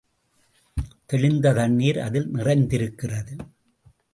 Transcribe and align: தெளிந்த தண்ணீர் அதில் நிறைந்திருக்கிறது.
தெளிந்த 1.05 1.53
தண்ணீர் 1.53 1.99
அதில் 1.99 2.33
நிறைந்திருக்கிறது. 2.33 3.35